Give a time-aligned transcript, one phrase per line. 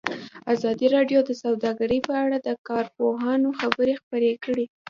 [0.53, 4.65] ازادي راډیو د سوداګري په اړه د کارپوهانو خبرې خپرې کړي.